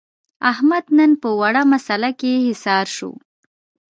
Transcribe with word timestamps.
احمد 0.51 0.85
نن 0.97 1.11
په 1.21 1.29
وړه 1.39 1.61
مسعله 1.71 2.11
کې 2.19 2.31
حصار 2.47 2.85
شو. 2.95 3.11